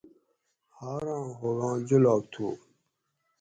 [0.77, 2.47] حاراں ھوگاں جولاگ تھو